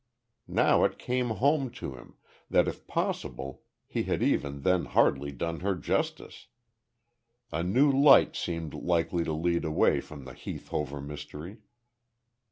[0.47, 2.15] Now it came home to him,
[2.49, 6.47] that if possible, he had even then hardly done her justice.
[7.51, 11.57] A new light seemed likely to lead away from the Heath Hover mystery.